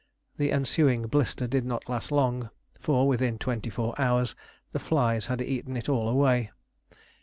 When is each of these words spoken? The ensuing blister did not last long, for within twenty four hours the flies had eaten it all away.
The 0.37 0.51
ensuing 0.51 1.03
blister 1.05 1.45
did 1.45 1.63
not 1.63 1.87
last 1.87 2.11
long, 2.11 2.49
for 2.79 3.07
within 3.07 3.37
twenty 3.37 3.69
four 3.69 3.93
hours 4.01 4.33
the 4.71 4.79
flies 4.79 5.27
had 5.27 5.43
eaten 5.43 5.77
it 5.77 5.87
all 5.89 6.09
away. 6.09 6.49